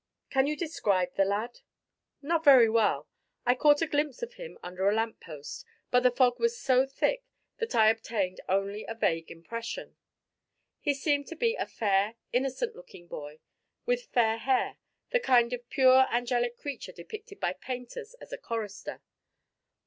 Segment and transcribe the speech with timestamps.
[0.31, 1.59] "Can you describe the lad?"
[2.23, 3.07] "Not very well.
[3.45, 6.87] I caught a glimpse of him under a lamp post, but the fog was so
[6.87, 7.23] thick
[7.59, 9.97] that I obtained only a vague impression.
[10.79, 13.41] He seemed to be a fair, innocent looking boy
[13.85, 14.77] with fair hair
[15.11, 19.03] the kind of pure angelic creature depicted by painters as a chorister."